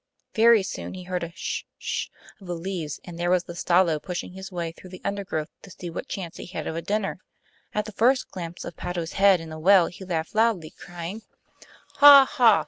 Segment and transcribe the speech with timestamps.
[0.33, 2.07] Very soon he heard a 'sh 'sh
[2.39, 5.69] of the leaves, and there was the Stalo pushing his way through the undergrowth to
[5.69, 7.19] see what chance he had of a dinner.
[7.75, 11.21] At the first glimpse of Patto's head in the well he laughed loudly, crying:
[11.97, 12.25] 'Ha!
[12.31, 12.59] ha!